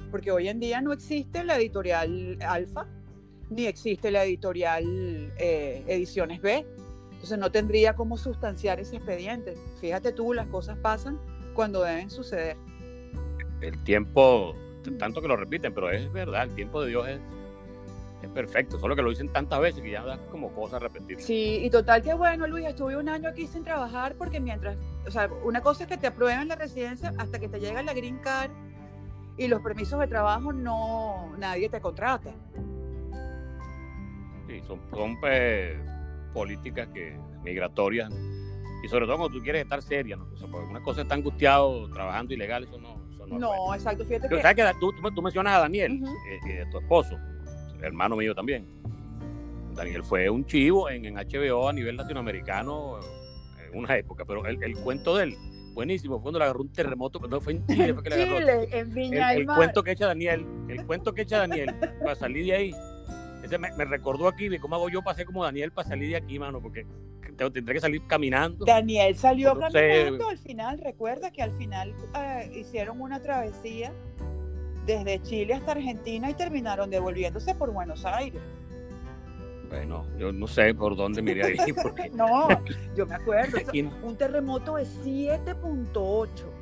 [0.09, 2.87] porque hoy en día no existe la editorial Alfa,
[3.51, 4.83] ni existe la editorial
[5.37, 6.65] eh, Ediciones B.
[7.15, 9.55] Entonces no tendría cómo sustanciar ese expediente.
[9.81, 11.19] Fíjate tú, las cosas pasan
[11.53, 12.55] cuando deben suceder.
[13.61, 14.55] El tiempo
[14.91, 17.19] tanto que lo repiten, pero es verdad, el tiempo de Dios es,
[18.21, 21.19] es perfecto, solo que lo dicen tantas veces que ya da como cosa repetir.
[21.19, 25.11] Sí, y total que bueno, Luis, estuve un año aquí sin trabajar porque mientras, o
[25.11, 28.19] sea, una cosa es que te aprueben la residencia hasta que te llega la green
[28.19, 28.51] card
[29.37, 32.31] y los permisos de trabajo no, nadie te contrata.
[34.47, 35.77] Sí, son, son pues,
[36.35, 38.11] políticas que migratorias
[38.83, 40.27] y sobre todo cuando tú quieres estar seria, ¿no?
[40.51, 42.95] porque una cosa está angustiado trabajando ilegal, eso no,
[43.27, 44.05] no, exacto.
[44.05, 44.41] Fíjate Pero que...
[44.43, 47.17] sabes que tú, tú, mencionas a Daniel, eh, eh, tu esposo,
[47.81, 48.67] hermano mío también.
[49.73, 52.99] Daniel fue un chivo en, en HBO a nivel latinoamericano
[53.59, 55.37] en una época, pero el, el cuento de él,
[55.73, 58.39] buenísimo, fue cuando le agarró un terremoto, no fue en Chile, fue que le agarró.
[58.39, 62.15] Chile, en Viña el, el cuento que echa Daniel, el cuento que echa Daniel, para
[62.15, 62.75] salir de ahí,
[63.45, 66.17] ese me, me recordó aquí de cómo hago yo, pasé como Daniel para salir de
[66.17, 66.85] aquí, mano, porque
[67.35, 68.65] tendré que salir caminando.
[68.65, 73.91] Daniel salió caminando al final, recuerda que al final eh, hicieron una travesía
[74.85, 78.41] desde Chile hasta Argentina y terminaron devolviéndose por Buenos Aires.
[79.69, 81.73] Bueno, yo no sé por dónde miré ahí.
[81.81, 82.09] Porque...
[82.11, 82.47] no,
[82.95, 83.57] yo me acuerdo.
[84.03, 86.54] un terremoto de 7.8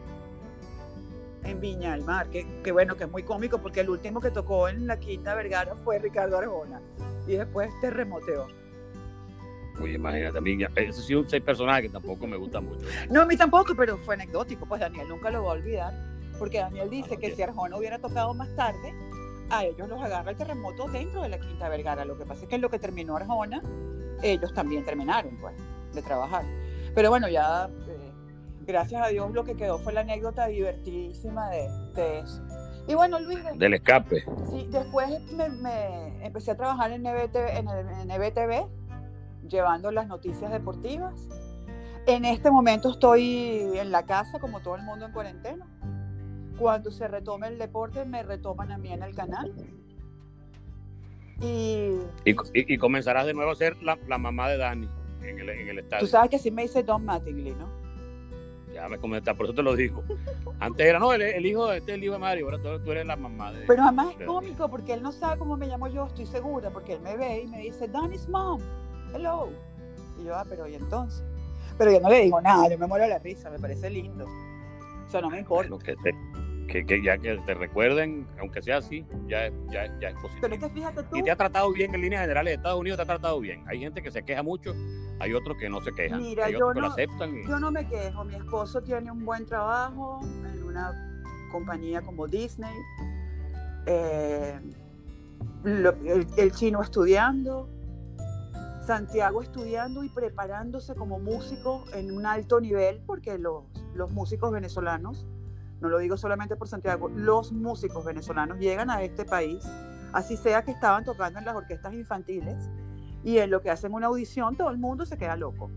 [1.43, 4.31] en Viña del Mar, que, que, bueno, que es muy cómico porque el último que
[4.31, 6.81] tocó en la Quinta Vergara fue Ricardo Arjona
[7.27, 8.47] y después terremoteó.
[9.81, 12.85] Oye, imagínate, a mí, ese sí un seis personajes que tampoco me gusta mucho.
[13.09, 15.93] No, a mí tampoco, pero fue anecdótico, pues Daniel nunca lo va a olvidar,
[16.37, 18.93] porque Daniel dice que si Arjona hubiera tocado más tarde,
[19.49, 22.05] a ellos los agarra el terremoto dentro de la Quinta Vergara.
[22.05, 23.61] Lo que pasa es que en lo que terminó Arjona,
[24.21, 25.55] ellos también terminaron, pues,
[25.93, 26.45] de trabajar.
[26.93, 27.69] Pero bueno, ya,
[28.65, 32.41] gracias a Dios, lo que quedó fue la anécdota divertidísima de, eso.
[32.87, 33.39] Y bueno, Luis.
[33.55, 34.25] Del escape.
[34.49, 38.69] Sí, después me, empecé a trabajar en EBTV, en, el, en
[39.47, 41.27] llevando las noticias deportivas.
[42.05, 45.67] En este momento estoy en la casa, como todo el mundo en cuarentena.
[46.57, 49.53] Cuando se retome el deporte, me retoman a mí en el canal.
[51.41, 51.97] Y,
[52.53, 54.89] y, comenzarás de nuevo a ser la, la mamá de Dani
[55.23, 56.05] en el, en el, estadio.
[56.05, 57.82] Tú sabes que así me dice Don Mattingly, ¿no?
[58.83, 60.03] Ya me comenta, por eso te lo digo.
[60.59, 63.15] Antes era, no, el, hijo de este el hijo de Mario, ahora tú, eres la
[63.15, 63.65] mamá de.
[63.65, 66.91] Pero además es cómico porque él no sabe cómo me llamo yo, estoy segura, porque
[66.91, 68.59] él me ve y me dice, Donnie's mom
[69.13, 69.47] hello.
[70.19, 71.23] Y yo, ah, pero ¿y entonces?
[71.77, 74.25] Pero yo no le digo nada, yo me muero de la risa, me parece lindo.
[74.25, 75.77] O sea, no me importa.
[75.77, 75.95] que,
[76.67, 80.39] que, ya que te recuerden, aunque sea así, ya, ya, ya es positivo.
[80.41, 81.17] Pero es que fíjate tú.
[81.17, 83.63] Y te ha tratado bien en líneas generales de Estados Unidos, te ha tratado bien.
[83.67, 84.73] Hay gente que se queja mucho,
[85.19, 86.21] hay otros que no se quejan.
[86.21, 87.43] Mira, hay yo otros no, que lo aceptan.
[87.47, 90.91] Yo no me quejo, mi esposo tiene un buen trabajo en una
[91.51, 92.75] compañía como Disney.
[93.85, 94.59] Eh,
[96.37, 97.69] el chino estudiando,
[98.85, 103.63] Santiago estudiando y preparándose como músico en un alto nivel, porque los,
[103.95, 105.25] los músicos venezolanos,
[105.83, 109.63] no lo digo solamente por Santiago, los músicos venezolanos llegan a este país,
[110.13, 112.69] así sea que estaban tocando en las orquestas infantiles,
[113.21, 115.69] y en lo que hacen una audición todo el mundo se queda loco.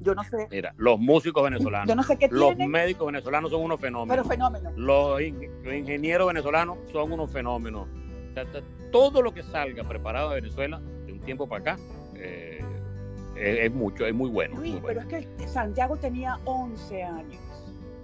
[0.00, 0.48] Yo no sé.
[0.50, 1.88] Mira, los músicos venezolanos.
[1.88, 4.14] Yo no sé qué Los médicos venezolanos son unos fenómenos.
[4.14, 4.76] Pero fenómenos.
[4.76, 7.88] Los, ingenieros venezolanos son unos fenómenos.
[8.90, 11.82] todo lo que salga preparado de Venezuela de un tiempo para acá
[12.14, 12.64] eh,
[13.36, 14.60] es, mucho, es muy bueno.
[14.86, 17.40] pero es que Santiago tenía 11 años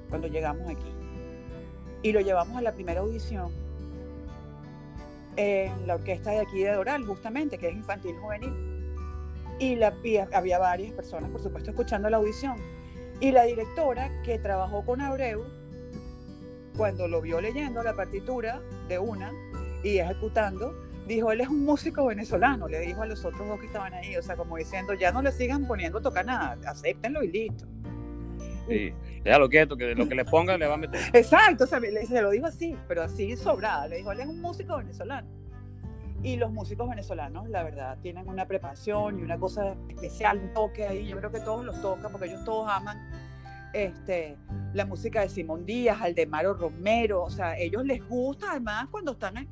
[0.09, 0.92] cuando llegamos aquí
[2.03, 3.51] y lo llevamos a la primera audición
[5.37, 8.53] en la orquesta de aquí de Doral, justamente, que es infantil juvenil.
[9.59, 12.57] Y, la, y había varias personas, por supuesto, escuchando la audición.
[13.21, 15.45] Y la directora que trabajó con Abreu,
[16.77, 19.33] cuando lo vio leyendo la partitura de una
[19.85, 20.75] y ejecutando,
[21.07, 24.17] dijo, él es un músico venezolano, le dijo a los otros dos que estaban ahí,
[24.17, 27.67] o sea, como diciendo, ya no le sigan poniendo a tocar nada, acéptenlo y listo.
[28.69, 28.95] Sí,
[29.25, 31.01] déjalo quieto, que lo que le ponga le va a meter.
[31.13, 35.29] Exacto, se lo dijo así, pero así sobrada, le dijo, él es un músico venezolano.
[36.23, 40.87] Y los músicos venezolanos, la verdad, tienen una preparación y una cosa especial, un toque
[40.87, 43.11] ahí, yo creo que todos los tocan, porque ellos todos aman
[43.73, 44.37] este,
[44.75, 49.37] la música de Simón Díaz, Aldemaro Romero, o sea, ellos les gusta además cuando están
[49.39, 49.49] en,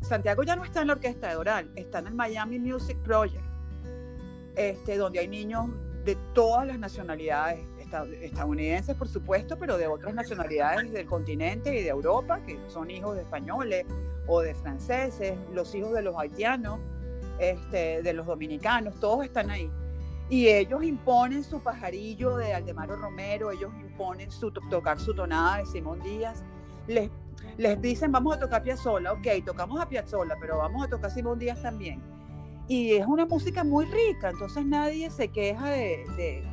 [0.00, 3.44] Santiago ya no está en la orquesta de Doral, está en el Miami Music Project,
[4.56, 5.66] este, donde hay niños
[6.04, 7.60] de todas las nacionalidades,
[8.22, 13.16] estadounidenses por supuesto, pero de otras nacionalidades del continente y de Europa, que son hijos
[13.16, 13.86] de españoles
[14.26, 16.80] o de franceses, los hijos de los haitianos,
[17.38, 19.70] este, de los dominicanos, todos están ahí.
[20.30, 25.66] Y ellos imponen su pajarillo de Aldemaro Romero, ellos imponen su tocar su tonada de
[25.66, 26.44] Simón Díaz,
[26.86, 27.10] les
[27.56, 31.38] les dicen vamos a tocar Piazzolla, ok, tocamos a Piazzolla, pero vamos a tocar Simón
[31.38, 32.02] Díaz también.
[32.68, 36.44] Y es una música muy rica, entonces nadie se queja de, de,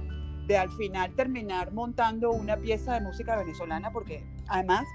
[0.54, 4.86] al final terminar montando una pieza de música venezolana porque además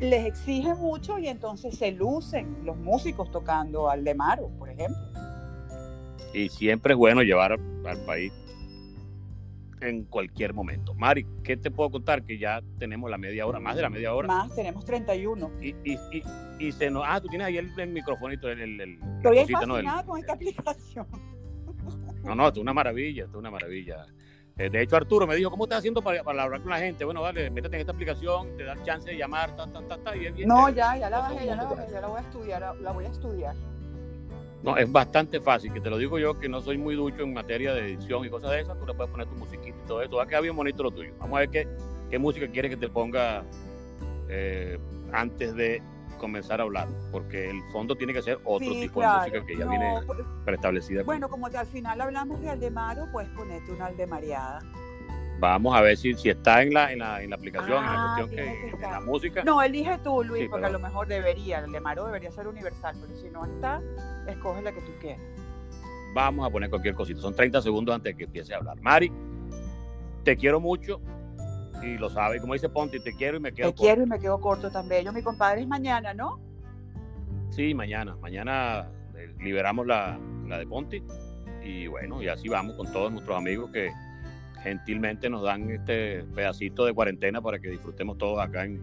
[0.00, 4.98] les exige mucho y entonces se lucen los músicos tocando al de Maro, por ejemplo.
[6.32, 8.32] Y siempre es bueno llevar al país
[9.80, 10.94] en cualquier momento.
[10.94, 12.24] Mari, ¿qué te puedo contar?
[12.24, 14.28] Que ya tenemos la media hora, más de la media hora.
[14.28, 15.50] Más, tenemos 31.
[15.60, 16.22] Y, y, y,
[16.58, 17.04] y se nos...
[17.06, 18.60] Ah, tú tienes ahí el, el microfonito, el...
[18.60, 21.06] el, el Estoy fascinada con esta aplicación.
[22.24, 24.06] No, no, es una maravilla, es una maravilla.
[24.58, 27.04] Eh, de hecho, Arturo me dijo, ¿cómo estás haciendo para, para hablar con la gente?
[27.04, 30.16] Bueno, dale, métete en esta aplicación, te da chance de llamar, ta, ta, ta, ta,
[30.16, 32.76] y es No, ya, ya la bajé, ya la bajé, ya la voy a estudiar,
[32.80, 33.54] la voy a estudiar.
[34.62, 37.34] No, es bastante fácil, que te lo digo yo, que no soy muy ducho en
[37.34, 40.00] materia de edición y cosas de esas, tú le puedes poner tu musiquita y todo
[40.00, 41.12] eso, va a quedar bien bonito lo tuyo.
[41.18, 41.68] Vamos a ver qué,
[42.08, 43.44] qué música quieres que te ponga
[44.30, 44.78] eh,
[45.12, 45.82] antes de
[46.16, 49.24] comenzar a hablar, porque el fondo tiene que ser otro Sí, tipo claro.
[49.24, 51.02] de música que ya No, viene pues, preestablecida.
[51.04, 54.60] Bueno, como que al final hablamos de Aldemaro, pues ponete una Aldemariada.
[55.38, 57.92] Vamos a ver si, si está en la, en la, en la aplicación, en la
[57.92, 58.90] Ah, cuestión que, que en estar.
[58.92, 59.44] la música.
[59.44, 63.14] No, elige tú, Luis, Sí, porque a lo mejor debería, Aldemaro debería ser universal, pero
[63.14, 63.82] si no está,
[64.26, 65.20] escoge la que tú quieras.
[66.14, 67.20] Vamos a poner cualquier cosita.
[67.20, 68.80] Son 30 segundos antes de que empiece a hablar.
[68.80, 69.12] Mari,
[70.24, 71.00] te quiero mucho
[71.82, 72.40] y lo sabes.
[72.40, 73.82] Como dice Ponti, te quiero y me quedo Te corto.
[73.82, 75.12] quiero y me quedo corto tan bello.
[75.12, 76.40] Mi compadre es mañana, ¿no?
[77.50, 78.16] Sí, mañana.
[78.20, 81.02] Mañana eh, liberamos la, la de Ponti.
[81.62, 83.90] Y bueno, y así vamos con todos nuestros amigos que
[84.62, 88.80] gentilmente nos dan este pedacito de cuarentena para que disfrutemos todos acá en,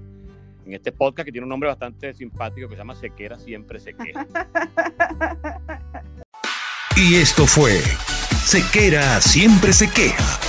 [0.65, 3.93] en este podcast que tiene un nombre bastante simpático que se llama Sequera Siempre Se
[3.93, 4.25] Queja.
[6.95, 7.81] Y esto fue
[8.43, 10.39] Sequera siempre se queja